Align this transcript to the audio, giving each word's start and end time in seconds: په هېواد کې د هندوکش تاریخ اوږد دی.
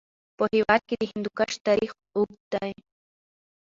په 0.37 0.43
هېواد 0.53 0.81
کې 0.87 0.95
د 0.99 1.03
هندوکش 1.11 1.53
تاریخ 1.67 1.91
اوږد 2.15 2.41
دی. 2.53 2.73